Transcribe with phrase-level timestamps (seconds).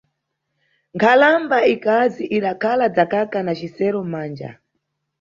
[0.95, 4.49] Nkhalamba ikazi idakhala dzakaka na cisero mʼmanja.